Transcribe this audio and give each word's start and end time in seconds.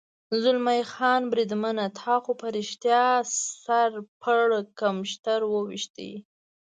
زلمی 0.43 0.81
خان: 0.93 1.21
بریدمنه، 1.31 1.85
تا 1.99 2.15
خو 2.23 2.31
په 2.41 2.47
رښتیا 2.57 3.05
سر 3.63 3.91
پړکمشر 4.21 5.41
و 5.47 5.53
وېشت. 5.69 5.95